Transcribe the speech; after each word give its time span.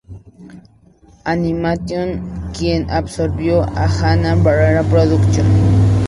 Animation, 1.27 2.23
quien 2.57 2.89
absorbió 2.89 3.61
a 3.61 3.85
Hanna-Barbera 3.87 4.81
Productions. 4.81 5.51